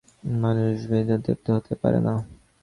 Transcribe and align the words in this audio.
মানুষ 0.39 0.77
বিত্তদ্বারা 0.83 1.23
তৃপ্ত 1.25 1.45
হইতে 1.55 1.73
পারে 1.81 1.99
না। 1.99 2.13